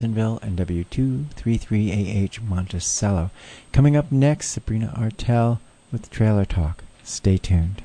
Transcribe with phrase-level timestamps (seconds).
[0.00, 3.32] Jacksonville and W233AH Monticello.
[3.72, 5.58] Coming up next, Sabrina Artel
[5.90, 6.84] with Trailer Talk.
[7.02, 7.82] Stay tuned.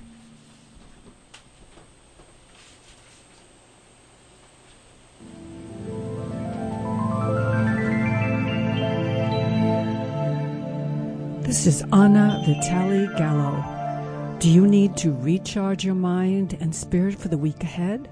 [11.42, 14.38] This is Anna Vitali Gallo.
[14.38, 18.08] Do you need to recharge your mind and spirit for the week ahead?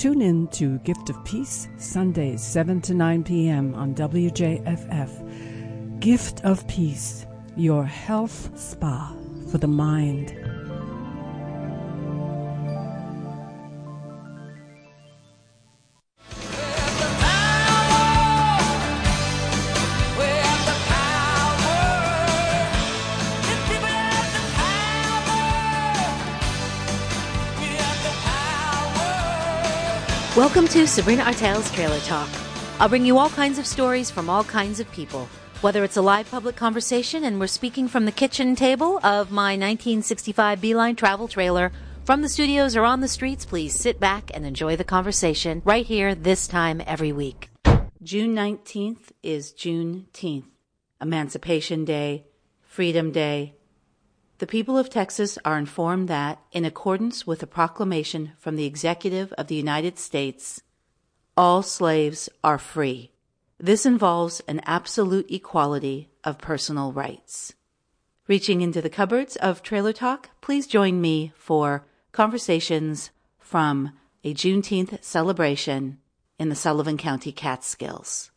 [0.00, 3.74] Tune in to Gift of Peace, Sundays, 7 to 9 p.m.
[3.74, 5.10] on WJFF.
[6.00, 9.14] Gift of Peace, your health spa
[9.50, 10.39] for the mind.
[30.36, 32.28] Welcome to Sabrina Artel's Trailer Talk.
[32.78, 35.28] I'll bring you all kinds of stories from all kinds of people.
[35.60, 39.54] Whether it's a live public conversation and we're speaking from the kitchen table of my
[39.54, 41.72] 1965 Beeline travel trailer,
[42.04, 45.84] from the studios or on the streets, please sit back and enjoy the conversation right
[45.84, 47.50] here this time every week.
[48.00, 50.46] June 19th is Juneteenth,
[51.00, 52.26] Emancipation Day,
[52.62, 53.56] Freedom Day,
[54.40, 59.34] the people of Texas are informed that, in accordance with a proclamation from the Executive
[59.34, 60.62] of the United States,
[61.36, 63.12] all slaves are free.
[63.58, 67.52] This involves an absolute equality of personal rights.
[68.28, 73.92] Reaching into the cupboards of Trailer Talk, please join me for conversations from
[74.24, 75.98] a Juneteenth celebration
[76.38, 78.30] in the Sullivan County Catskills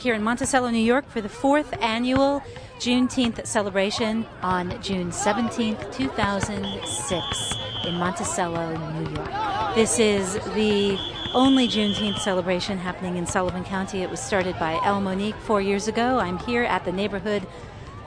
[0.00, 2.42] here in Monticello, New York for the fourth annual
[2.78, 9.74] Juneteenth celebration on June 17th, 2006 in Monticello, New York.
[9.74, 10.96] This is the
[11.34, 14.02] only Juneteenth celebration happening in Sullivan County.
[14.02, 16.18] It was started by El Monique four years ago.
[16.18, 17.46] I'm here at the neighborhood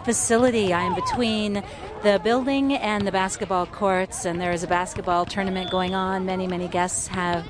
[0.06, 0.74] facility.
[0.74, 1.64] I am between
[2.04, 6.26] the building and the basketball courts, and there is a basketball tournament going on.
[6.26, 7.46] Many, many guests have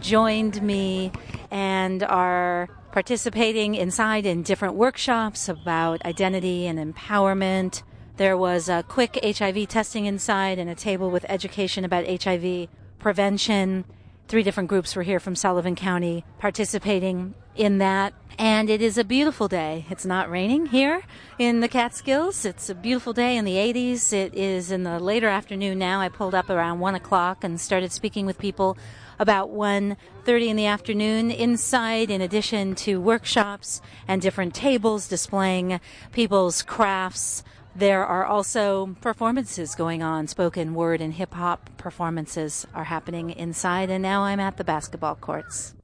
[0.00, 1.12] joined me
[1.50, 7.82] and are participating inside in different workshops about identity and empowerment.
[8.16, 12.68] There was a quick HIV testing inside and a table with education about HIV
[12.98, 13.84] prevention.
[14.28, 18.14] Three different groups were here from Sullivan County participating in that.
[18.38, 19.84] And it is a beautiful day.
[19.90, 21.02] It's not raining here
[21.38, 22.46] in the Catskills.
[22.46, 24.14] It's a beautiful day in the 80s.
[24.14, 26.00] It is in the later afternoon now.
[26.00, 28.78] I pulled up around 1 o'clock and started speaking with people
[29.18, 35.80] about 1.30 in the afternoon inside in addition to workshops and different tables displaying
[36.12, 37.42] people's crafts
[37.74, 43.90] there are also performances going on spoken word and hip hop performances are happening inside
[43.90, 45.74] and now i'm at the basketball courts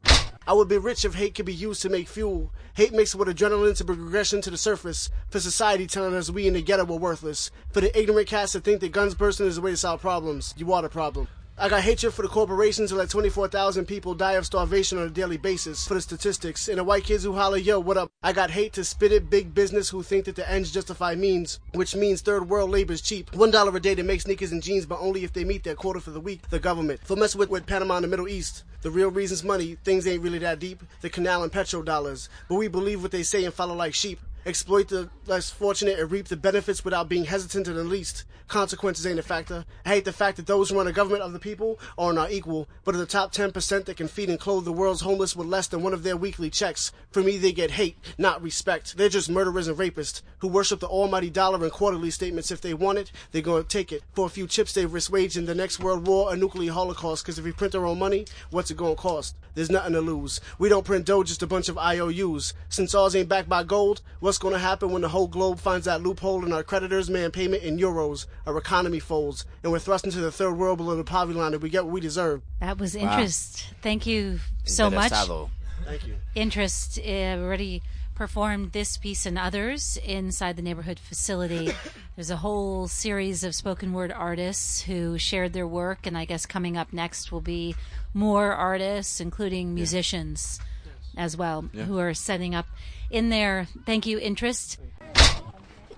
[0.44, 2.52] I would be rich if hate could be used to make fuel.
[2.74, 5.08] Hate mixed with adrenaline to progression to the surface.
[5.30, 7.52] For society telling us we in the ghetto were worthless.
[7.70, 10.52] For the ignorant cats to think that guns bursting is the way to solve problems.
[10.56, 11.28] You are the problem.
[11.58, 15.10] I got hatred for the corporations who let 24,000 people die of starvation on a
[15.10, 16.66] daily basis for the statistics.
[16.66, 18.10] And the white kids who holler, yo, what up?
[18.22, 21.60] I got hate to spit it big business who think that the ends justify means,
[21.74, 23.34] which means third world labor is cheap.
[23.34, 25.74] One dollar a day to make sneakers and jeans, but only if they meet their
[25.74, 26.48] quota for the week.
[26.48, 27.00] The government.
[27.04, 28.64] For mess with, with Panama and the Middle East.
[28.80, 29.76] The real reason's money.
[29.84, 30.82] Things ain't really that deep.
[31.02, 32.30] The canal and petro dollars.
[32.48, 36.10] But we believe what they say and follow like sheep exploit the less fortunate and
[36.10, 38.24] reap the benefits without being hesitant in the least.
[38.48, 39.64] Consequences ain't a factor.
[39.86, 42.32] I hate the fact that those who run a government of the people are not
[42.32, 45.46] equal, but are the top 10% that can feed and clothe the world's homeless with
[45.46, 46.92] less than one of their weekly checks.
[47.12, 48.96] For me, they get hate, not respect.
[48.96, 52.50] They're just murderers and rapists who worship the almighty dollar and quarterly statements.
[52.50, 54.02] If they want it, they're going to take it.
[54.12, 57.38] For a few chips, they risk waging the next world war, a nuclear holocaust, because
[57.38, 59.34] if we print our own money, what's it going to cost?
[59.54, 60.40] There's nothing to lose.
[60.58, 62.54] We don't print dough, just a bunch of IOUs.
[62.68, 65.86] Since ours ain't backed by gold, what's going to happen when the whole globe finds
[65.86, 70.04] that loophole in our creditors demand payment in euros, our economy folds, and we're thrust
[70.04, 72.42] into the third world below the poverty line and we get what we deserve.
[72.60, 73.66] That was interest.
[73.68, 73.78] Wow.
[73.82, 75.12] Thank you so much.
[75.12, 76.16] Thank you.
[76.34, 77.82] Interest uh, already
[78.14, 81.72] performed this piece and others inside the neighborhood facility.
[82.16, 86.46] There's a whole series of spoken word artists who shared their work, and I guess
[86.46, 87.74] coming up next will be
[88.14, 91.24] more artists, including musicians yeah.
[91.24, 91.84] as well, yeah.
[91.84, 92.66] who are setting up
[93.12, 94.78] in their thank you interest.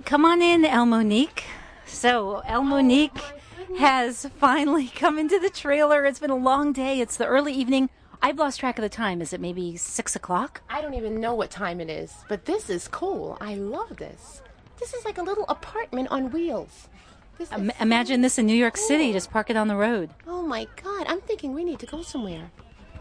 [0.05, 1.44] Come on in, El Monique.
[1.87, 3.16] So, El Monique
[3.78, 6.05] has finally come into the trailer.
[6.05, 7.00] It's been a long day.
[7.00, 7.88] It's the early evening.
[8.20, 9.22] I've lost track of the time.
[9.22, 10.62] Is it maybe six o'clock?
[10.69, 13.38] I don't even know what time it is, but this is cool.
[13.40, 14.43] I love this.
[14.78, 16.88] This is like a little apartment on wheels.
[17.50, 18.88] Um, imagine this in New York cool.
[18.88, 19.12] City.
[19.12, 20.10] Just park it on the road.
[20.26, 21.06] Oh my God.
[21.06, 22.50] I'm thinking we need to go somewhere.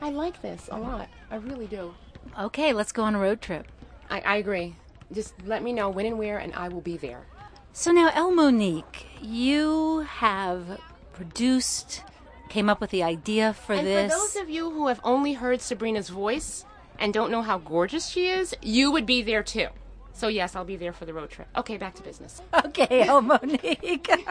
[0.01, 1.07] I like this a lot.
[1.31, 1.93] I really do.
[2.39, 3.67] Okay, let's go on a road trip.
[4.13, 4.75] I, I agree.
[5.11, 7.25] Just let me know when and where, and I will be there.
[7.73, 10.79] So now, El Monique, you have
[11.13, 12.03] produced,
[12.47, 14.13] came up with the idea for and this.
[14.13, 16.63] for those of you who have only heard Sabrina's voice
[16.99, 19.69] and don't know how gorgeous she is, you would be there too.
[20.13, 21.47] So yes, I'll be there for the road trip.
[21.57, 22.39] Okay, back to business.
[22.65, 24.07] Okay, El Monique.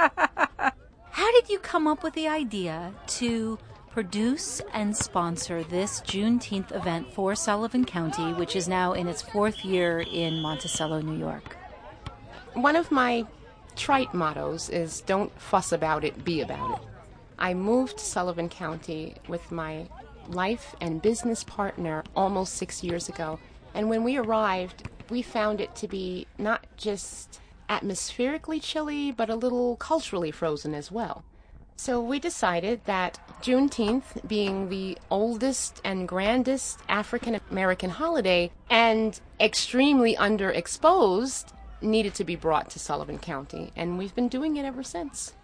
[1.10, 3.58] How did you come up with the idea to
[3.92, 9.66] produce and sponsor this Juneteenth event for Sullivan County, which is now in its fourth
[9.66, 11.56] year in Monticello, New York?
[12.54, 13.26] One of my
[13.76, 16.88] trite mottos is don't fuss about it, be about it.
[17.38, 19.86] I moved to Sullivan County with my
[20.28, 23.38] life and business partner almost six years ago.
[23.74, 29.36] And when we arrived, we found it to be not just atmospherically chilly, but a
[29.36, 31.24] little culturally frozen as well.
[31.82, 40.14] So we decided that Juneteenth, being the oldest and grandest African American holiday and extremely
[40.14, 43.72] underexposed, needed to be brought to Sullivan County.
[43.74, 45.34] And we've been doing it ever since.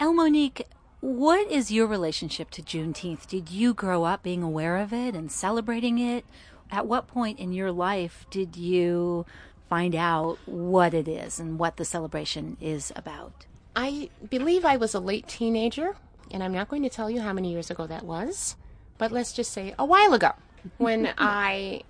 [0.00, 0.66] El Monique,
[1.00, 3.26] what is your relationship to Juneteenth?
[3.26, 6.24] Did you grow up being aware of it and celebrating it?
[6.70, 9.26] At what point in your life did you
[9.68, 13.44] find out what it is and what the celebration is about?
[13.74, 15.96] I believe I was a late teenager,
[16.30, 18.56] and I'm not going to tell you how many years ago that was,
[18.98, 20.32] but let's just say a while ago,
[20.78, 21.82] when I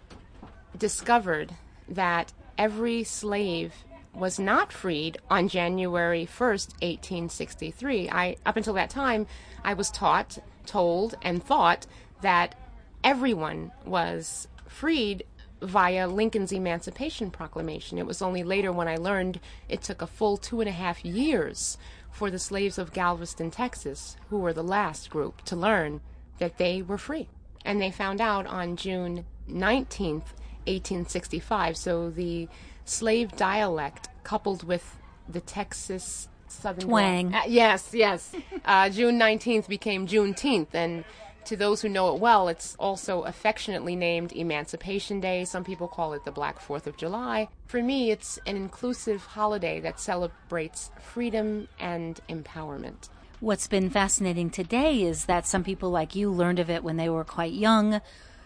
[0.78, 1.54] discovered
[1.88, 3.74] that every slave
[4.14, 8.10] was not freed on January 1st, 1863.
[8.10, 9.26] I up until that time,
[9.64, 11.86] I was taught, told, and thought
[12.20, 12.54] that
[13.02, 15.24] everyone was freed
[15.62, 17.98] via Lincoln's Emancipation Proclamation.
[17.98, 21.04] It was only later when I learned it took a full two and a half
[21.04, 21.78] years
[22.10, 26.00] for the slaves of Galveston, Texas, who were the last group to learn
[26.38, 27.28] that they were free.
[27.64, 30.34] And they found out on June 19th,
[30.66, 31.76] 1865.
[31.76, 32.48] So the
[32.84, 34.98] slave dialect coupled with
[35.28, 37.34] the Texas Southern Twang.
[37.34, 38.34] Uh, yes, yes.
[38.64, 41.04] uh, June 19th became Juneteenth, and
[41.46, 45.44] to those who know it well, it's also affectionately named Emancipation Day.
[45.44, 47.48] Some people call it the Black Fourth of July.
[47.66, 53.08] For me, it's an inclusive holiday that celebrates freedom and empowerment.
[53.40, 57.08] What's been fascinating today is that some people like you learned of it when they
[57.08, 58.00] were quite young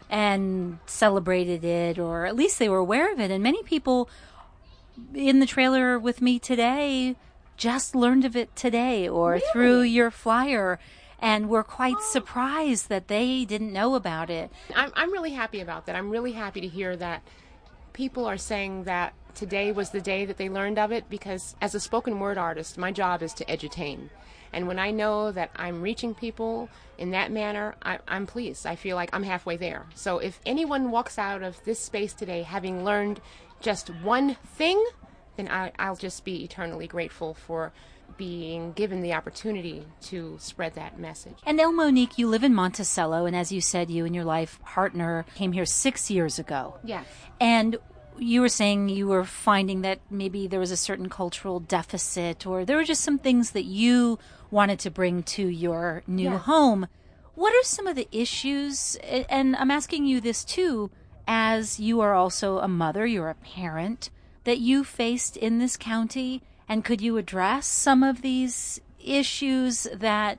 [0.08, 3.30] and celebrated it, or at least they were aware of it.
[3.30, 4.08] And many people
[5.14, 7.16] in the trailer with me today
[7.56, 9.42] just learned of it today or Really?
[9.52, 10.78] through your flyer
[11.26, 14.48] and we were quite surprised that they didn't know about it.
[14.76, 15.96] I'm, I'm really happy about that.
[15.96, 17.20] I'm really happy to hear that
[17.92, 21.74] people are saying that today was the day that they learned of it because as
[21.74, 24.08] a spoken word artist, my job is to edutain.
[24.52, 28.64] And when I know that I'm reaching people in that manner, I, I'm pleased.
[28.64, 29.84] I feel like I'm halfway there.
[29.96, 33.20] So if anyone walks out of this space today having learned
[33.60, 34.80] just one thing,
[35.36, 37.72] then I, I'll just be eternally grateful for
[38.16, 41.36] being given the opportunity to spread that message.
[41.44, 44.60] And El Monique, you live in Monticello, and as you said, you and your life
[44.64, 46.78] partner came here six years ago.
[46.84, 47.06] Yes.
[47.40, 47.76] And
[48.18, 52.64] you were saying you were finding that maybe there was a certain cultural deficit, or
[52.64, 54.18] there were just some things that you
[54.50, 56.42] wanted to bring to your new Yes.
[56.42, 56.86] home.
[57.34, 58.96] What are some of the issues?
[59.28, 60.90] And I'm asking you this too,
[61.28, 64.08] as you are also a mother, you're a parent,
[64.44, 70.38] that you faced in this county, and could you address some of these issues that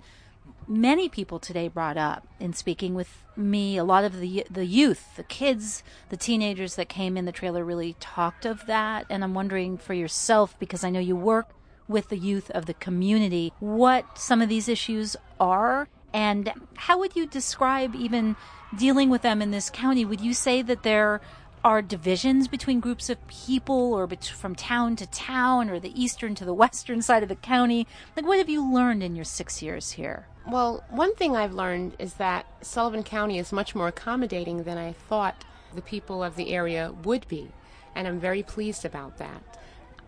[0.68, 3.78] many people today brought up in speaking with me.
[3.78, 7.64] A lot of the the youth, the kids, the teenagers that came in the trailer
[7.64, 9.06] really talked of that.
[9.10, 11.50] And I'm wondering for yourself, because I know you work
[11.88, 17.16] with the youth of the community, what some of these issues are, and how would
[17.16, 18.36] you describe even
[18.76, 20.04] dealing with them in this county?
[20.04, 21.22] Would you say that there
[21.64, 26.36] are divisions between groups of people or bet- from town to town or the eastern
[26.36, 27.88] to the western side of the county?
[28.16, 30.28] Like, what have you learned in your six years here?
[30.48, 34.94] Well, one thing I've learned is that Sullivan County is much more accommodating than I
[34.94, 35.44] thought
[35.76, 37.52] the people of the area would be,
[37.94, 39.44] and I'm very pleased about that.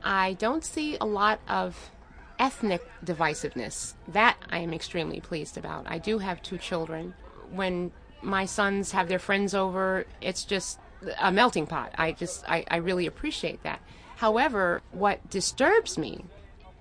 [0.02, 1.92] I don't see a lot of
[2.40, 3.96] ethnic divisiveness.
[4.08, 5.86] That I am extremely pleased about.
[5.90, 7.16] I do have two children.
[7.52, 7.92] When
[8.22, 10.80] my sons have their friends over, it's just
[11.20, 11.94] a melting pot.
[11.98, 13.82] I just, I, I really appreciate that.
[14.18, 16.26] However, what disturbs me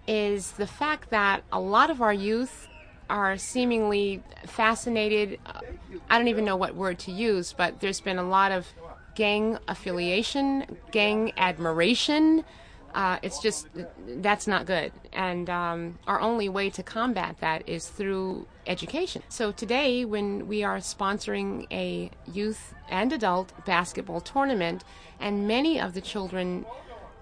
[0.07, 2.69] is the fact that a lot of our youth
[3.09, 5.39] are seemingly fascinated.
[5.47, 5.61] uh,
[6.11, 8.67] I don't even know what word to use, but there's been a lot of
[9.15, 12.45] gang affiliation, gang admiration,
[12.95, 13.69] uh, it's just
[14.07, 14.93] that's not good.
[15.13, 19.23] And um, our only way to combat that is through education.
[19.29, 24.85] So today, when we are sponsoring a youth and adult basketball tournament,
[25.19, 26.67] and many of the children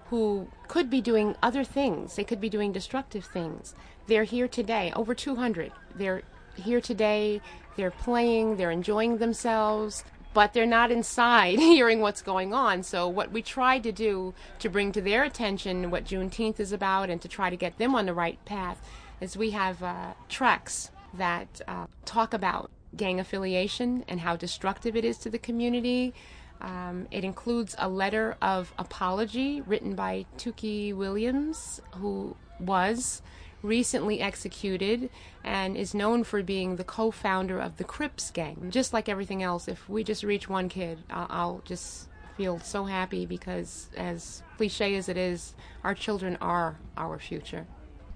[0.09, 3.73] who could be doing other things, they could be doing destructive things,
[4.07, 5.71] they're here today, over 200.
[5.95, 6.23] They're
[6.55, 7.41] here today,
[7.75, 12.83] they're playing, they're enjoying themselves, but they're not inside hearing what's going on.
[12.83, 17.09] So, what we try to do to bring to their attention what Juneteenth is about
[17.09, 18.81] and to try to get them on the right path
[19.19, 25.05] is we have uh, tracks that uh, talk about gang affiliation and how destructive it
[25.05, 26.13] is to the community.
[26.61, 33.21] Um, it includes a letter of apology written by Tookie Williams, who was
[33.61, 35.09] recently executed
[35.43, 38.67] and is known for being the co founder of the Crips gang.
[38.69, 42.85] Just like everything else, if we just reach one kid, I'll, I'll just feel so
[42.85, 47.65] happy because, as cliche as it is, our children are our future.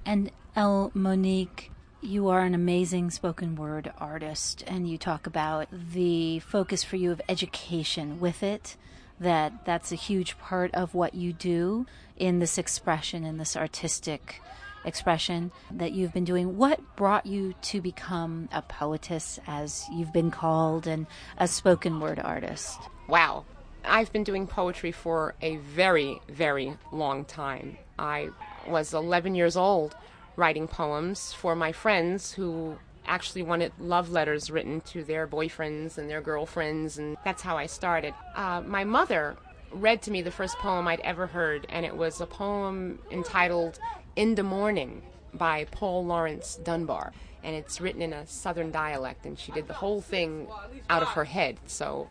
[0.06, 6.40] And El Monique, you are an amazing spoken word artist, and you talk about the
[6.40, 8.76] focus for you of education with it.
[9.20, 11.86] That that's a huge part of what you do
[12.18, 14.42] in this expression, in this artistic
[14.84, 16.58] expression that you've been doing.
[16.58, 21.06] What brought you to become a poetess, as you've been called, and
[21.38, 22.80] a spoken word artist?
[23.08, 23.46] Wow.
[23.84, 27.78] I've been doing poetry for a very, very long time.
[27.98, 28.30] I
[28.68, 29.96] was 11 years old
[30.36, 36.10] writing poems for my friends who actually wanted love letters written to their boyfriends and
[36.10, 38.14] their girlfriends, and that's how I started.
[38.36, 39.36] Uh, my mother
[39.72, 43.80] read to me the first poem I'd ever heard, and it was a poem entitled
[44.16, 45.02] in the Morning
[45.34, 47.14] by Paul Laurence Dunbar.
[47.44, 50.48] And it's written in a southern dialect, and she did the whole thing
[50.90, 51.58] out of her head.
[51.66, 52.10] So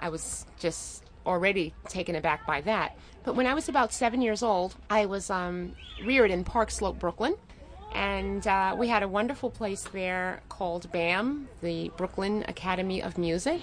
[0.00, 2.96] I was just already taken aback by that.
[3.22, 6.98] But when I was about seven years old, I was um, reared in Park Slope,
[6.98, 7.36] Brooklyn.
[7.94, 13.60] And uh, we had a wonderful place there called BAM, the Brooklyn Academy of Music.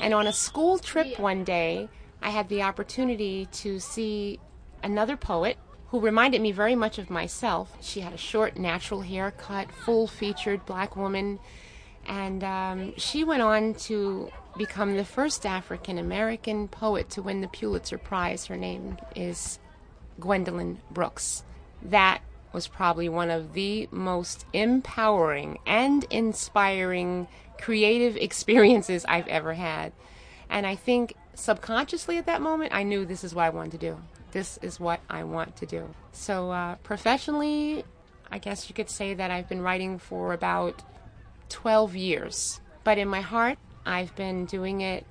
[0.00, 1.88] And on a school trip one day,
[2.22, 4.38] I had the opportunity to see
[4.82, 5.56] another poet
[5.88, 7.76] who reminded me very much of myself.
[7.80, 11.40] She had a short, natural haircut, full featured black woman,
[12.06, 17.48] and um, she went on to become the first African American poet to win the
[17.48, 18.46] Pulitzer Prize.
[18.46, 19.58] Her name is
[20.20, 21.42] Gwendolyn Brooks.
[21.82, 22.20] That
[22.52, 27.28] was probably one of the most empowering and inspiring
[27.58, 29.92] creative experiences I've ever had.
[30.48, 33.78] And I think subconsciously at that moment, I knew this is what I wanted to
[33.78, 33.98] do
[34.32, 35.88] this is what I want to do.
[36.12, 37.84] So, uh, professionally,
[38.30, 40.82] I guess you could say that I've been writing for about
[41.48, 42.60] 12 years.
[42.84, 45.06] But in my heart, I've been doing it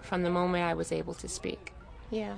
[0.00, 1.72] from the moment I was able to speak.
[2.10, 2.36] Yeah.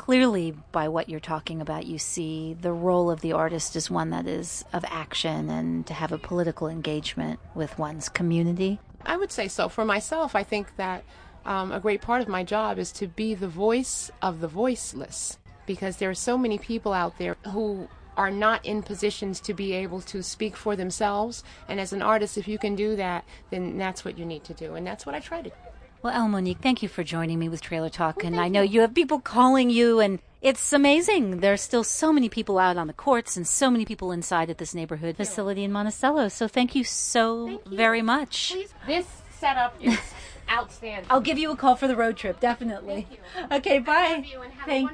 [0.00, 4.08] Clearly, by what you're talking about, you see the role of the artist is one
[4.10, 8.80] that is of action and to have a political engagement with one's community.
[9.04, 9.68] I would say so.
[9.68, 11.04] For myself, I think that
[11.44, 15.38] um, a great part of my job is to be the voice of the voiceless
[15.66, 19.74] because there are so many people out there who are not in positions to be
[19.74, 21.44] able to speak for themselves.
[21.68, 24.54] And as an artist, if you can do that, then that's what you need to
[24.54, 24.76] do.
[24.76, 25.69] And that's what I try to do.
[26.02, 28.18] Well, El Monique, thank you for joining me with Trailer Talk.
[28.18, 31.40] Well, and I know you have people calling you, and it's amazing.
[31.40, 34.56] There's still so many people out on the courts and so many people inside at
[34.56, 36.28] this neighborhood facility in Monticello.
[36.28, 37.76] So thank you so thank you.
[37.76, 38.52] very much.
[38.52, 38.72] Please.
[38.86, 39.06] This
[39.38, 39.98] setup is
[40.50, 41.04] outstanding.
[41.10, 43.06] I'll give you a call for the road trip, definitely.
[43.52, 44.24] Okay, bye.
[44.64, 44.90] Thank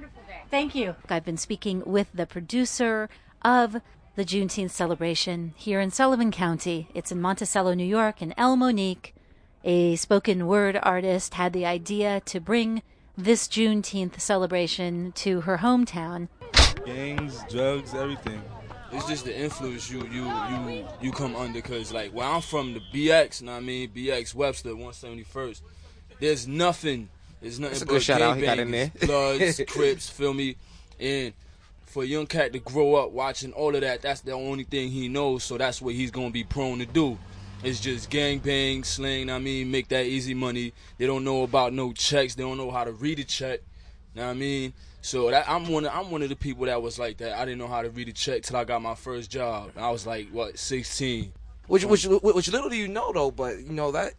[0.50, 0.96] Thank you.
[1.08, 3.08] I've been speaking with the producer
[3.42, 3.80] of
[4.16, 6.88] the Juneteenth celebration here in Sullivan County.
[6.94, 9.14] It's in Monticello, New York, and El Monique,
[9.66, 12.82] a spoken word artist, had the idea to bring
[13.18, 16.28] this Juneteenth celebration to her hometown.
[16.84, 18.40] Gangs, drugs, everything.
[18.92, 22.74] It's just the influence you you you you come under, cause like where I'm from,
[22.74, 25.60] the BX, you know what I mean, BX Webster, 171st.
[26.20, 27.08] There's nothing
[27.42, 28.36] there's nothing That's a good shout out.
[28.36, 28.92] He got in there.
[29.00, 30.56] Bloods, Crips, feel me?
[31.00, 31.34] And
[31.86, 34.90] for a young cat to grow up watching all of that, that's the only thing
[34.90, 35.42] he knows.
[35.42, 37.18] So that's what he's gonna be prone to do.
[37.62, 39.30] It's just gang bang, slang.
[39.30, 40.72] I mean, make that easy money.
[40.98, 42.34] They don't know about no checks.
[42.34, 43.60] They don't know how to read a check.
[44.14, 44.72] You know what I mean?
[45.00, 45.84] So that, I'm one.
[45.84, 47.38] Of, I'm one of the people that was like that.
[47.38, 49.70] I didn't know how to read a check till I got my first job.
[49.76, 51.32] I was like what 16.
[51.68, 53.30] Which, which, which little do you know though?
[53.30, 54.14] But you know that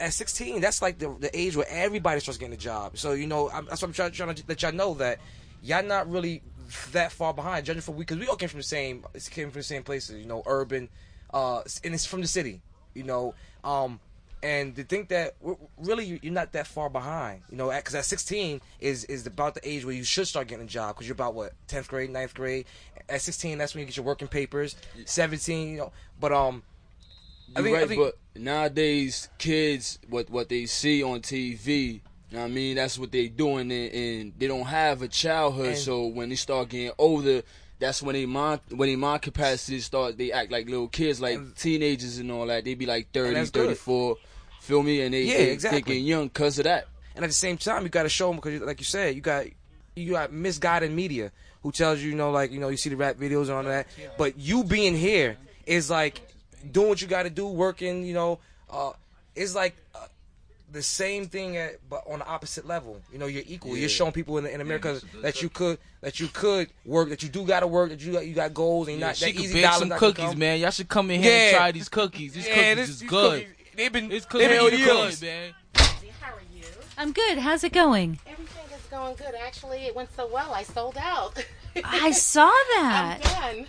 [0.00, 2.98] at 16, that's like the, the age where everybody starts getting a job.
[2.98, 5.18] So you know, I'm, that's what I'm trying, trying to let y'all know that
[5.62, 6.42] y'all not really
[6.92, 7.66] that far behind.
[7.66, 10.20] Judging from we, because we all came from the same, came from the same places.
[10.20, 10.88] You know, urban,
[11.32, 12.62] uh, and it's from the city.
[12.96, 14.00] You know, um,
[14.42, 15.34] and to think that
[15.78, 19.54] really you- you're not that far behind, you know, because at 16 is is about
[19.54, 22.10] the age where you should start getting a job because you're about what 10th grade,
[22.10, 22.66] 9th grade.
[23.08, 24.76] At 16, that's when you get your working papers.
[25.04, 26.62] 17, you know, but um,
[27.54, 32.00] I think- I think- but nowadays kids, what what they see on TV, you
[32.32, 35.76] know what I mean, that's what they're doing, and, and they don't have a childhood.
[35.76, 37.42] So when they start getting older,
[37.78, 40.16] that's when they mind when they mind capacity start.
[40.18, 42.64] They act like little kids, like teenagers and all that.
[42.64, 43.66] They be like 30, that's good.
[43.66, 44.16] 34,
[44.60, 45.82] feel me, and they Yeah, they, exactly.
[45.82, 46.88] getting young because of that.
[47.14, 49.20] and at the same time, you got to show them because, like you said, you
[49.20, 49.46] got
[49.94, 52.96] you got misguided media who tells you, you know, like you know, you see the
[52.96, 53.86] rap videos and all that,
[54.18, 56.20] but you being here is like
[56.70, 58.38] doing what you got to do, working, you know,
[58.70, 58.92] uh,
[59.34, 59.74] is like.
[59.94, 60.06] Uh,
[60.72, 63.00] the same thing at, but on the opposite level.
[63.12, 63.76] You know, you're equal.
[63.76, 67.28] You're showing people in, in America that you could that you could work, that you
[67.28, 69.32] do got to work, that you got you got goals, and you're Yeah, not she
[69.32, 70.38] that easy bake some cookies, come.
[70.38, 70.60] man.
[70.60, 71.46] Y'all should come in here Yeah.
[71.48, 72.34] and try these cookies.
[72.34, 73.40] These Yeah, cookies this- is these good.
[73.46, 75.20] cookies, they've been These they've been are years.
[75.20, 75.54] good, man.
[76.20, 76.64] How are you?
[76.98, 77.38] I'm good.
[77.38, 78.18] How's it going?
[78.26, 79.34] Everything is going good.
[79.40, 81.42] Actually, it went so well, I sold out.
[81.84, 82.46] I saw
[82.76, 83.20] that.
[83.42, 83.66] I'm done.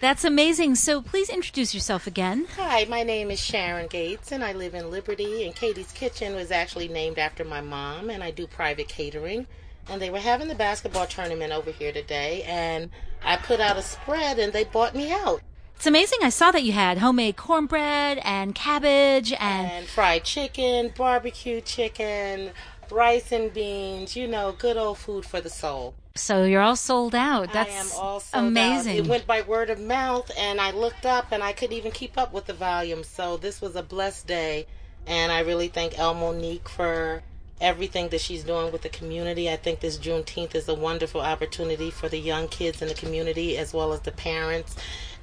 [0.00, 0.74] That's amazing.
[0.74, 2.46] So please introduce yourself again.
[2.56, 5.46] Hi, my name is Sharon Gates, and I live in Liberty.
[5.46, 9.46] And Katie's Kitchen was actually named after my mom, and I do private catering.
[9.88, 12.90] And they were having the basketball tournament over here today, and
[13.24, 15.40] I put out a spread, and they bought me out.
[15.76, 16.18] It's amazing.
[16.22, 22.50] I saw that you had homemade cornbread and cabbage and And fried chicken, barbecue chicken,
[22.90, 25.94] rice and beans, you know, good old food for the soul.
[26.16, 27.52] So you're all sold out.
[27.52, 28.48] That's I am all sold out.
[28.48, 28.96] amazing.
[28.96, 32.18] It went by word of mouth, and I looked up, and I couldn't even keep
[32.18, 33.04] up with the volume.
[33.04, 34.66] So this was a blessed day,
[35.06, 37.22] and I really thank El Monique for
[37.60, 39.50] everything that she's doing with the community.
[39.50, 43.56] I think this Juneteenth is a wonderful opportunity for the young kids in the community,
[43.56, 44.76] as well as the parents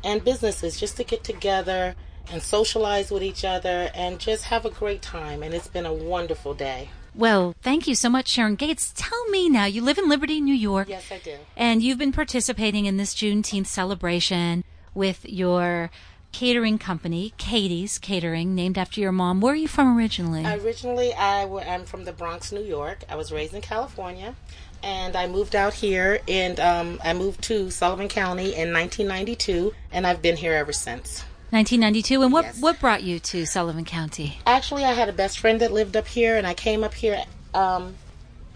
[0.03, 1.95] and businesses, just to get together
[2.31, 5.43] and socialize with each other and just have a great time.
[5.43, 6.89] And it's been a wonderful day.
[7.15, 8.91] Well, thank you so much, Sharon Gates.
[8.95, 10.89] Tell me now, you live in Liberty, New York.
[10.89, 11.37] Yes, I do.
[11.55, 14.63] And you've been participating in this Juneteenth celebration
[14.95, 15.91] with your
[16.31, 19.39] catering company, Katie's Catering, named after your mom.
[19.39, 20.43] Where are you from originally?
[20.45, 23.03] Originally, I w- I'm from the Bronx, New York.
[23.07, 24.33] I was raised in California,
[24.81, 30.07] and I moved out here, and um, I moved to Sullivan County in 1992, and
[30.07, 31.23] I've been here ever since.
[31.53, 32.23] 1992.
[32.23, 32.59] And what, Yes.
[32.59, 34.39] what brought you to Sullivan County?
[34.47, 37.23] Actually, I had a best friend that lived up here, and I came up here
[37.53, 37.95] um,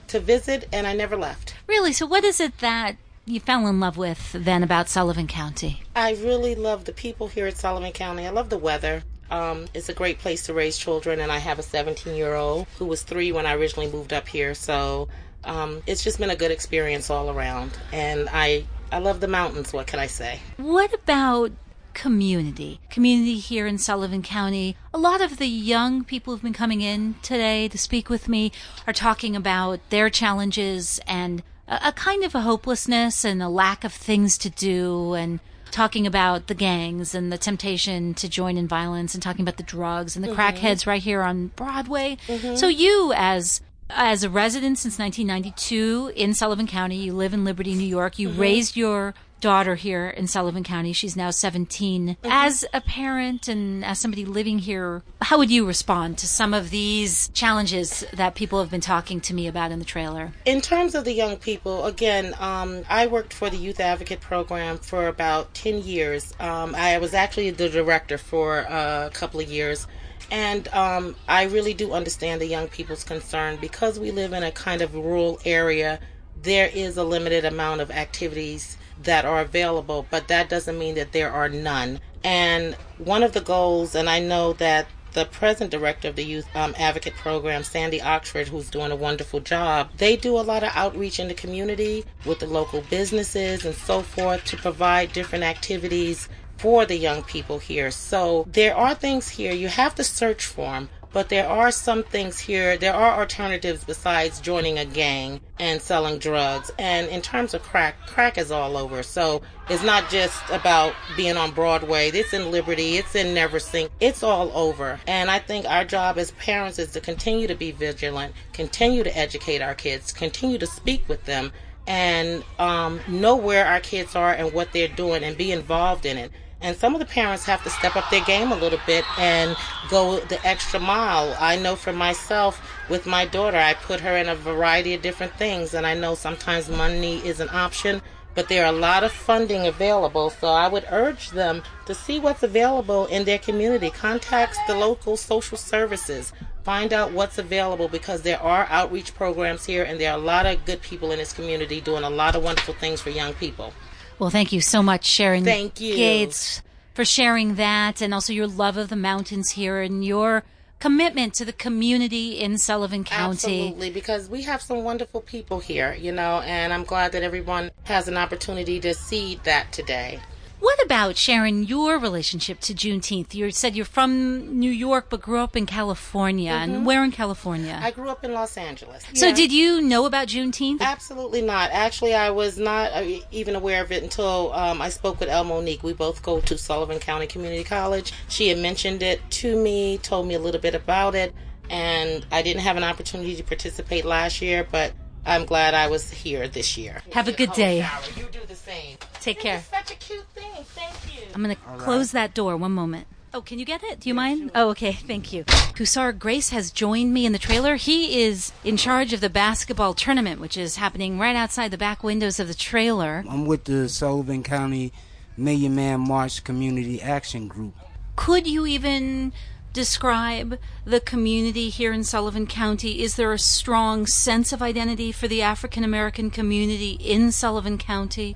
[0.07, 1.53] to visit, and I never left.
[1.67, 1.93] Really?
[1.93, 5.83] So, what is it that you fell in love with then about Sullivan County?
[5.95, 8.25] I really love the people here at Sullivan County.
[8.25, 9.03] I love the weather.
[9.29, 12.65] Um, it's a great place to raise children, and I have a 17 year old
[12.79, 14.55] who was three when I originally moved up here.
[14.55, 15.09] So
[15.43, 19.73] um, it's just been a good experience all around, and I I love the mountains.
[19.73, 20.39] What can I say?
[20.55, 21.51] What about
[21.97, 22.79] community?
[22.91, 24.77] Community here in Sullivan County.
[24.93, 28.51] A lot of the young people who've been coming in today to speak with me
[28.85, 33.83] are talking about their challenges and a, a kind of a hopelessness and a lack
[33.83, 35.39] of things to do and
[35.71, 39.63] talking about the gangs and the temptation to join in violence and talking about the
[39.63, 40.39] drugs and the mm-hmm.
[40.39, 42.17] crackheads right here on Broadway.
[42.27, 42.57] Mm-hmm.
[42.57, 47.73] So you as as a resident since 1992 in Sullivan County, you live in Liberty,
[47.73, 48.19] New York.
[48.19, 48.39] You mm-hmm.
[48.39, 50.93] raised your daughter here in Sullivan County.
[50.93, 52.17] She's now 17.
[52.23, 56.69] As a parent and as somebody living here, how would you respond to some of
[56.69, 60.33] these challenges that people have been talking to me about in the trailer?
[60.45, 64.77] In terms of the young people, again, um, I worked for the Youth Advocate Program
[64.77, 66.33] for about 10 years.
[66.39, 69.87] Um, I was actually the director for a couple of years.
[70.29, 74.51] And um, I really do understand the young people's concern because we live in a
[74.51, 75.99] kind of rural area.
[76.41, 81.11] There is a limited amount of activities that are available, but that doesn't mean that
[81.11, 81.99] there are none.
[82.23, 86.47] And one of the goals, and I know that the present director of the Youth
[86.55, 90.71] um, Advocate Program, Sandy Oxford, who's doing a wonderful job, they do a lot of
[90.75, 96.29] outreach in the community with the local businesses and so forth to provide different activities
[96.57, 97.89] for the young people here.
[97.91, 102.03] So there are things here, you have to search for them, but there are some
[102.03, 106.71] things here, there are alternatives besides joining a gang and selling drugs.
[106.77, 109.03] And in terms of crack, crack is all over.
[109.03, 113.89] So it's not just about being on Broadway, it's in Liberty, it's in Neversink.
[113.99, 114.99] it's all over.
[115.07, 119.17] And I think our job as parents is to continue to be vigilant, continue to
[119.17, 121.51] educate our kids, continue to speak with them,
[121.87, 126.17] and um, know where our kids are and what they're doing and be involved in
[126.17, 126.31] it.
[126.59, 129.55] And some of the parents have to step up their game a little bit and
[129.89, 131.35] go the extra mile.
[131.39, 135.33] I know for myself, with my daughter, I put her in a variety of different
[135.33, 138.01] things, and I know sometimes money is an option,
[138.35, 140.29] but there are a lot of funding available.
[140.29, 143.89] So I would urge them to see what's available in their community.
[143.89, 146.33] Contact the local social services.
[146.63, 150.45] Find out what's available because there are outreach programs here, and there are a lot
[150.45, 153.73] of good people in this community doing a lot of wonderful things for young people.
[154.19, 155.95] Well, thank you so much, Sharon Thank you.
[155.95, 156.61] Gates,
[156.93, 160.43] for sharing that and also your love of the mountains here and your
[160.79, 163.67] commitment to the community in Sullivan County.
[163.67, 167.71] Absolutely, because we have some wonderful people here, you know, and I'm glad that everyone
[167.85, 170.19] has an opportunity to see that today.
[170.59, 171.63] What about Sharon?
[171.65, 173.33] Your relationship to Juneteenth?
[173.35, 176.51] You said you're from New York, but grew up in California.
[176.51, 177.73] And where in California?
[177.73, 177.85] Mm-hmm.
[177.85, 179.03] I grew up in Los Angeles.
[179.13, 179.35] so, Yeah.
[179.35, 180.81] did you know about Juneteenth?
[180.81, 181.69] Absolutely not.
[181.71, 185.43] Actually, I was not uh, even aware of it until um, I spoke with El
[185.43, 185.83] Monique.
[185.83, 188.11] We both go to Sullivan County Community College.
[188.27, 191.35] She had mentioned it to me, told me a little bit about it,
[191.69, 194.93] and I didn't have an opportunity to participate last year, but
[195.27, 197.01] I'm glad I was here this year.
[197.11, 197.85] Have a good day.
[198.15, 198.97] You do the same.
[199.19, 199.61] Take care.
[199.69, 200.63] Such a cute thing.
[200.63, 201.27] Thank you.
[201.35, 202.55] I'm going to close that door.
[202.55, 203.07] One moment.
[203.33, 203.99] Oh, can you get it?
[203.99, 204.51] Do you mind?
[204.55, 204.93] Oh, okay.
[204.93, 205.43] Thank you.
[205.77, 207.75] Hussar Grace has joined me in the trailer.
[207.75, 212.03] He is in charge of the basketball tournament, which is happening right outside the back
[212.03, 213.25] windows of the trailer.
[213.29, 214.93] I'm with the Sullivan County
[215.35, 217.75] Million Man March Community Action Group.
[218.15, 219.33] Could you even
[219.77, 223.03] describe the community here in Sullivan County?
[223.03, 228.35] Is there a strong sense of identity for the African American community in Sullivan County?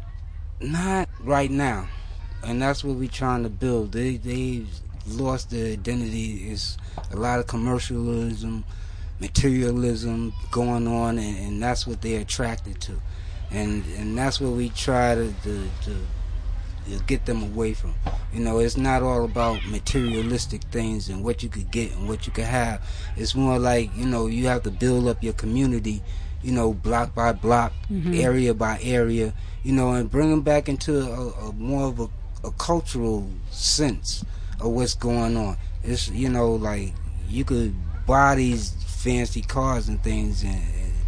[0.60, 1.88] Not right now,
[2.44, 3.92] and that's what we're trying to build.
[3.92, 4.66] They they
[5.08, 6.52] lost their identity.
[6.52, 6.78] It's
[7.12, 8.64] a lot of commercialism,
[9.20, 13.02] materialism going on, and, and that's what they're attracted to,
[13.50, 15.98] and and that's what we try to to, to
[16.90, 17.94] to get them away from.
[18.34, 22.26] You know, it's not all about materialistic things and what you could get and what
[22.26, 22.82] you could have.
[23.16, 26.02] It's more like, you know, you have to build up your community,
[26.44, 28.14] you know, block by block, mm-hmm.
[28.14, 32.10] area by area, you know, and bring them back into a, a more of a,
[32.44, 34.26] a cultural sense
[34.60, 35.58] of what's going on.
[35.84, 36.94] It's, you know, like
[37.30, 40.62] you could buy these fancy cars and things, and,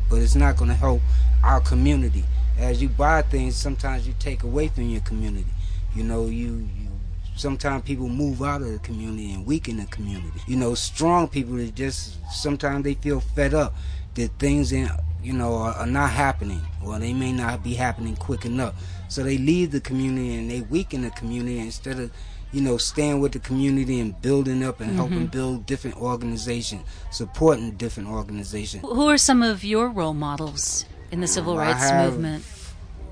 [0.10, 1.02] but it's not going to help
[1.44, 2.24] our community.
[2.58, 5.53] As you buy things, sometimes you take away from your community.
[5.96, 6.90] You know, you, you
[7.36, 10.40] sometimes people move out of the community and weaken the community.
[10.48, 13.76] You know, strong people that just sometimes they feel fed up
[14.16, 14.90] that things in
[15.22, 18.76] you know are, are not happening or they may not be happening quick enough.
[19.10, 22.12] So they leave the community and they weaken the community instead of
[22.52, 25.26] you know staying with the community and building up and helping mm-hmm.
[25.28, 28.84] build different organizations, supporting different organizations.
[28.84, 32.46] Who are some of your role models in the civil rights movement?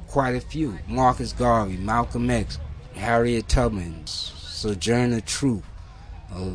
[0.07, 2.59] Quite a few: Marcus Garvey, Malcolm X,
[2.95, 5.63] Harriet Tubman, Sojourner Truth,
[6.33, 6.49] uh,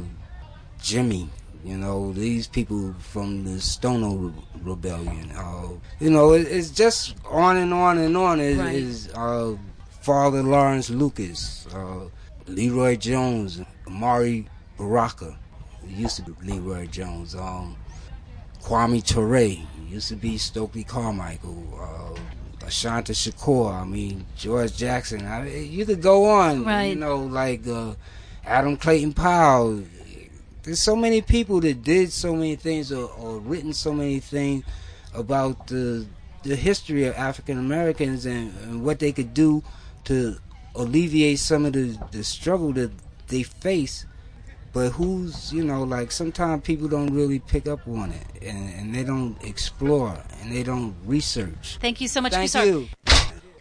[0.80, 1.28] Jimmy.
[1.64, 5.32] You know these people from the Stono Re- Rebellion.
[5.32, 5.68] Uh,
[5.98, 8.38] you know it, it's just on and on and on.
[8.40, 8.74] Is Right.
[8.74, 9.56] is, uh,
[10.00, 12.06] Father Lawrence Lucas, uh,
[12.46, 14.46] LeRoi Jones, Amiri
[14.78, 15.36] Baraka.
[15.88, 17.34] Used to be LeRoi Jones.
[17.34, 17.76] Um,
[18.62, 19.56] Kwame Ture
[19.88, 22.18] used to be Stokely Carmichael, uh,
[22.66, 23.72] Ashanta Shakur.
[23.72, 25.26] I mean George Jackson.
[25.26, 26.64] I mean, you could go on.
[26.64, 26.86] Right.
[26.86, 27.94] You know, like uh,
[28.44, 29.84] Adam Clayton Powell.
[30.62, 34.64] There's so many people that did so many things or, or written so many things
[35.14, 36.06] about the
[36.42, 39.62] the history of African Americans and, and what they could do
[40.04, 40.36] to
[40.74, 42.90] alleviate some of the, the struggle that
[43.28, 44.06] they face
[44.76, 48.94] but who's you know like sometimes people don't really pick up on it and, and
[48.94, 52.66] they don't explore and they don't research Thank you so much, thank Hussar.
[52.66, 52.88] you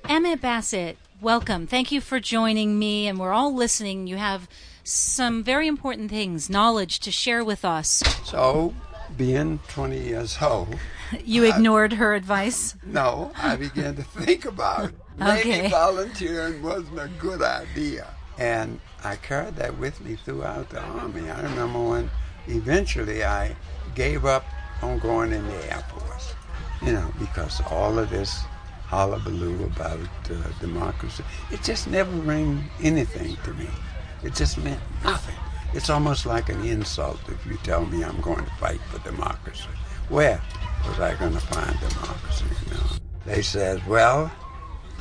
[0.10, 1.68] Emmett Bassett, welcome.
[1.68, 4.06] Thank you for joining me, and we're all listening.
[4.06, 4.48] You have
[4.84, 8.04] some very important things, knowledge to share with us.
[8.24, 8.76] So,
[9.18, 10.78] being 20 years old,
[11.26, 12.76] You ignored her advice.
[12.86, 14.96] no, I began to think about it.
[15.18, 18.06] Maybe volunteering wasn't a good idea.
[18.38, 21.30] And I carried that with me throughout the Army.
[21.30, 22.10] I remember when
[22.48, 23.56] eventually I
[23.96, 24.46] gave up
[24.82, 26.34] on going in the Air Force,
[26.82, 28.44] you know, because all of this
[28.88, 33.68] hullabaloo about uh, democracy, it just never meant anything to me.
[34.24, 35.36] It just meant nothing.
[35.74, 39.68] It's almost like an insult if you tell me I'm going to fight for democracy.
[40.10, 40.42] Where
[40.88, 42.46] was I going to find democracy?
[42.66, 42.84] You know?
[43.26, 44.32] They said, well,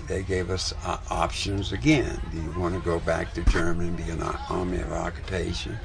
[0.07, 2.21] they gave us uh, options again.
[2.31, 5.79] Do you want to go back to Germany and be an ar- army of occupation?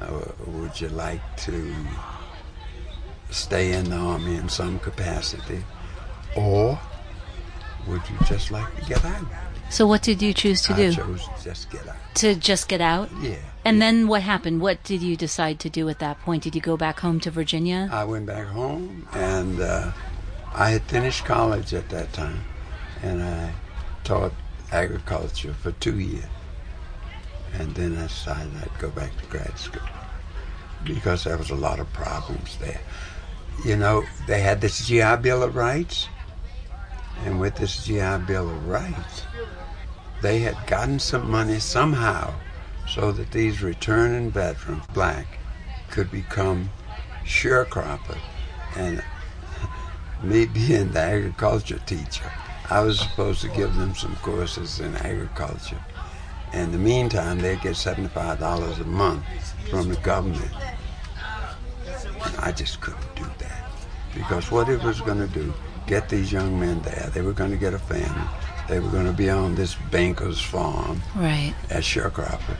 [0.00, 1.74] Or would you like to
[3.30, 5.62] stay in the army in some capacity?
[6.36, 6.78] Or
[7.86, 9.24] would you just like to get out?
[9.68, 10.92] So, what did you choose to I do?
[10.92, 11.96] chose to just get out.
[12.16, 13.08] To just get out?
[13.20, 13.36] Yeah.
[13.64, 14.60] And then what happened?
[14.60, 16.42] What did you decide to do at that point?
[16.42, 17.88] Did you go back home to Virginia?
[17.92, 19.92] I went back home, and uh,
[20.52, 22.40] I had finished college at that time,
[23.02, 23.52] and I
[24.04, 24.32] taught
[24.72, 26.24] agriculture for two years.
[27.54, 29.82] And then I decided I'd go back to grad school
[30.84, 32.80] because there was a lot of problems there.
[33.64, 36.08] You know, they had this GI Bill of Rights,
[37.24, 39.24] and with this GI Bill of Rights,
[40.22, 42.32] they had gotten some money somehow
[42.88, 45.38] so that these returning veterans, black,
[45.90, 46.70] could become
[47.24, 48.18] sharecroppers.
[48.76, 49.02] And
[50.22, 52.32] me being the agriculture teacher,
[52.70, 55.82] I was supposed to give them some courses in agriculture.
[56.52, 59.24] In the meantime, they'd get $75 a month
[59.68, 60.50] from the government.
[62.24, 63.70] And I just couldn't do that.
[64.14, 65.52] Because what it was going to do,
[65.86, 68.28] get these young men there, they were going to get a family,
[68.68, 71.54] they were going to be on this banker's farm Right.
[71.70, 72.56] as sharecropper,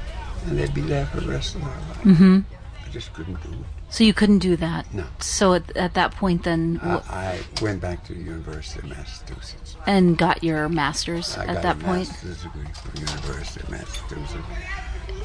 [0.47, 2.03] and they'd be there for the rest of their life.
[2.03, 2.39] Mm-hmm.
[2.85, 3.80] I just couldn't do it.
[3.91, 4.93] So you couldn't do that.
[4.95, 5.05] No.
[5.19, 9.77] So at, at that point, then, wh- I, went back to the University of Massachusetts.
[9.87, 12.09] and got your master's I at that point.
[12.09, 14.47] master's degree from the University of Massachusetts.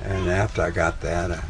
[0.04, 1.44] And after I got that, I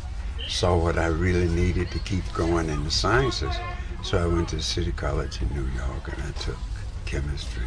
[0.47, 3.55] saw what I really needed to keep going in the sciences.
[4.03, 6.57] So I went to City College in New York and I took
[7.05, 7.63] chemistry.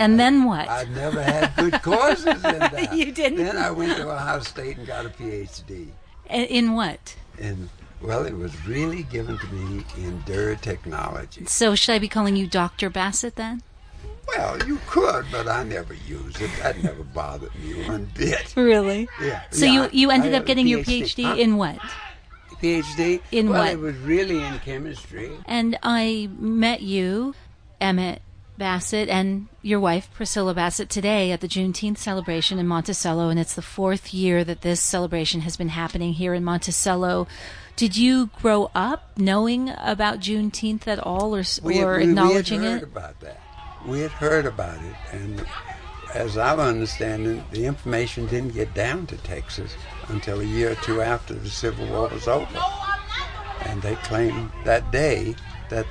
[0.00, 0.68] And then what?
[0.68, 2.94] I never had good courses in that.
[2.94, 3.38] You didn't?
[3.38, 5.88] Then I went to Ohio State and got a PhD.
[6.30, 7.16] In, in what?
[7.38, 7.68] And
[8.00, 11.44] well, it was really given to me in dirt technology.
[11.46, 12.90] So should I be calling you Dr.
[12.90, 13.62] Bassett then?
[14.28, 16.50] Well, you could, but I never used it.
[16.62, 18.54] That never bothered me one bit.
[18.56, 19.08] Really?
[19.22, 19.42] Yeah.
[19.50, 21.02] So Yeah, you you ended I up a getting your PhD.
[21.14, 21.34] PhD Huh?
[21.36, 21.78] in what?
[22.60, 23.20] PhD?
[23.32, 23.72] In well, what?
[23.72, 25.30] it was really in chemistry.
[25.46, 27.34] And I met you,
[27.80, 28.20] Emmett
[28.58, 33.54] Bassett, and your wife, Priscilla Bassett, today at the Juneteenth celebration in Monticello, and it's
[33.54, 37.28] the fourth year that this celebration has been happening here in Monticello.
[37.76, 42.66] Did you grow up knowing about Juneteenth at all, or, We or we- acknowledging we
[42.66, 42.88] had heard it?
[42.88, 43.40] about that.
[43.86, 45.46] We had heard about it, and
[46.12, 49.72] as I was understanding, the information didn't get down to Texas
[50.08, 52.58] until a year or two after the Civil War was over.
[53.66, 55.36] And they claimed that day
[55.68, 55.86] that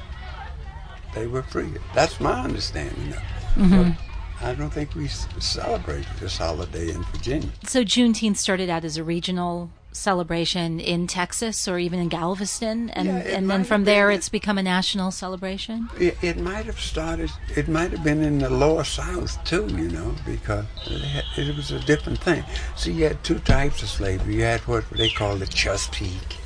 [1.14, 1.70] they were free.
[1.94, 3.24] That's my understanding of it.
[3.58, 3.98] Mhm.
[4.42, 5.08] I don't think we
[5.40, 7.50] celebrate this holiday in Virginia.
[7.64, 13.08] So Juneteenth started out as a regional celebration in Texas or even in Galveston, and
[13.08, 13.94] Yeah, and then from been.
[13.96, 15.90] there it's become a national celebration.
[16.00, 17.32] It, it might have started.
[17.56, 21.56] It might have been in the lower South too, you know, because it, had, it
[21.56, 22.44] was a different thing.
[22.76, 24.36] See, you had two types of slavery.
[24.36, 26.38] You had what they called the Chesapeake.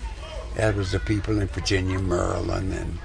[0.56, 3.00] That was the people in Virginia, Maryland, and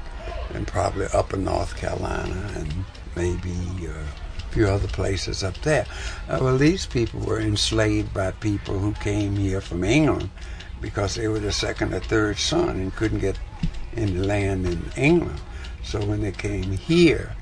[0.54, 5.86] and probably upper North Carolina, and maybe uh, a few other places up there.
[6.28, 10.30] Uh, well, these people were enslaved by people who came here from England
[10.80, 13.38] because they were the second or third son and couldn't get
[13.94, 15.40] in the land in England.
[15.82, 17.34] So when they came here,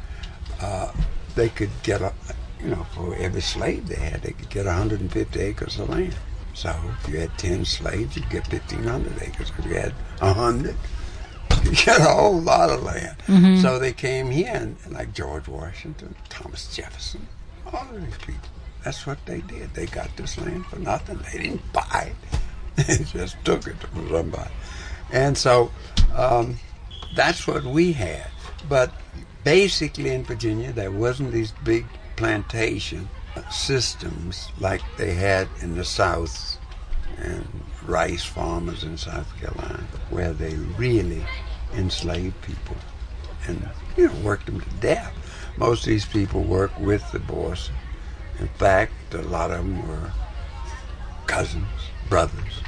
[0.61, 0.93] uh,
[1.35, 2.13] they could get a,
[2.61, 6.15] you know, for every slave they had, they could get 150 acres of land.
[6.55, 9.51] So if you had 10 slaves, you'd get 1,500 acres.
[9.59, 10.77] If you had 100, you
[11.85, 13.17] get a whole lot of land.
[13.27, 13.63] Mhm.
[13.63, 17.27] So they came here, and like George Washington, Thomas Jefferson,
[17.73, 18.49] all of these people.
[18.85, 19.73] That's what they did.
[19.75, 21.19] They got this land for nothing.
[21.33, 22.39] They didn't buy it.
[22.89, 24.51] They just took it from somebody.
[25.13, 25.71] And so
[26.17, 26.57] um,
[27.15, 28.27] that's what we had.
[28.69, 28.93] But
[29.45, 33.09] basically in Virginia, there wasn't these big plantation
[33.51, 36.59] systems like they had in the South
[37.19, 37.47] and
[37.87, 41.23] rice farmers in South Carolina, where they really
[41.77, 42.77] enslaved people
[43.47, 45.13] and you know worked them to death.
[45.57, 47.71] Most of these people worked with the boss.
[48.41, 50.11] In fact, a lot of them were
[51.27, 51.67] cousins,
[52.09, 52.63] brothers.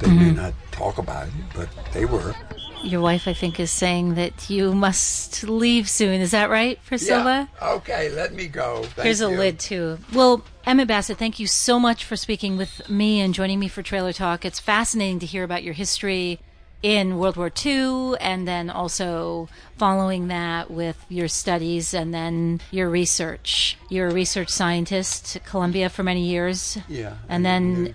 [0.00, 0.36] They may Mhm.
[0.36, 2.34] not talk about it, but they were.
[2.82, 6.20] Your wife, I think, is saying that you must leave soon.
[6.20, 7.48] Is that right, Priscilla?
[7.60, 7.68] Yeah.
[7.68, 8.82] Okay, let me go.
[8.82, 9.98] Thank Here's a lid too.
[10.12, 13.82] Well, Emmett Bassett, thank you so much for speaking with me and joining me for
[13.82, 14.44] Trailer Talk.
[14.44, 16.40] It's fascinating to hear about your history
[16.84, 22.90] in World War II and then also following that with your studies and then your
[22.90, 23.78] research.
[23.88, 26.76] You're a research scientist at Columbia for many years.
[26.86, 27.14] Yeah.
[27.26, 27.94] And in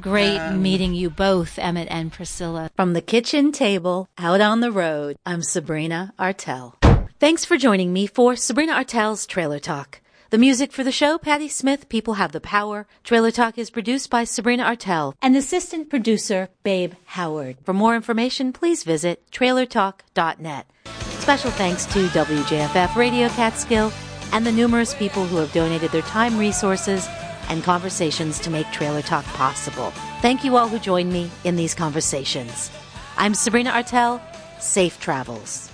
[0.00, 2.70] Great Um, meeting you both, Emmett and Priscilla.
[2.76, 6.76] From the kitchen table out on the road, I'm Sabrina Artel.
[7.18, 10.00] Thanks for joining me for Sabrina Artel's Trailer Talk.
[10.30, 12.88] The music for the show, Patti Smith, People Have the Power.
[13.04, 17.58] Trailer Talk is produced by Sabrina Artel and assistant producer, Babe Howard.
[17.62, 20.66] For more information, please visit trailertalk.net.
[21.20, 23.92] Special thanks to WJFF Radio Catskill
[24.32, 27.06] and the numerous people who have donated their time, resources,
[27.48, 29.92] and conversations to make Trailer Talk possible.
[30.22, 32.72] Thank you all who joined me in these conversations.
[33.16, 34.20] I'm Sabrina Artel.
[34.58, 35.70] Safe travels.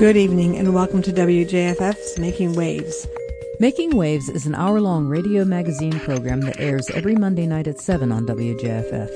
[0.00, 3.06] Good evening and welcome to WJFF's Making Waves.
[3.58, 7.78] Making Waves is an hour long radio magazine program that airs every Monday night at
[7.78, 9.10] 7 on WJFF.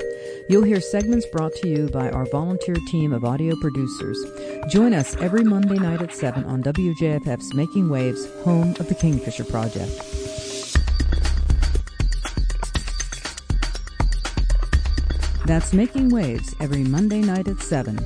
[0.51, 4.23] You'll hear segments brought to you by our volunteer team of audio producers.
[4.69, 9.45] Join us every Monday night at 7 on WJFF's Making Waves, home of the Kingfisher
[9.45, 9.91] Project.
[15.47, 17.99] That's Making Waves every Monday night at 7.